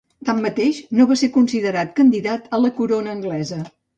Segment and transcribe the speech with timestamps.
[0.27, 3.63] Tanmateix, no va ser considerat candidat a la corona anglesa.